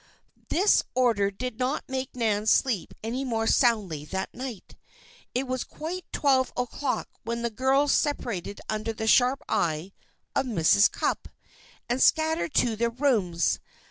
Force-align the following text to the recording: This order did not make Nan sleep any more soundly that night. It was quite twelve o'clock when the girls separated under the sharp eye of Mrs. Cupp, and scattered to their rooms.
This 0.49 0.83
order 0.95 1.29
did 1.29 1.59
not 1.59 1.87
make 1.87 2.15
Nan 2.15 2.47
sleep 2.47 2.95
any 3.03 3.23
more 3.23 3.45
soundly 3.45 4.03
that 4.05 4.33
night. 4.33 4.75
It 5.35 5.47
was 5.47 5.63
quite 5.63 6.11
twelve 6.11 6.51
o'clock 6.57 7.07
when 7.23 7.43
the 7.43 7.51
girls 7.51 7.91
separated 7.91 8.61
under 8.67 8.93
the 8.93 9.05
sharp 9.05 9.43
eye 9.47 9.91
of 10.35 10.47
Mrs. 10.47 10.91
Cupp, 10.91 11.27
and 11.87 12.01
scattered 12.01 12.55
to 12.55 12.75
their 12.75 12.89
rooms. 12.89 13.59